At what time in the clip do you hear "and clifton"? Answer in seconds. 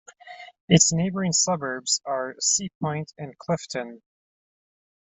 3.19-4.01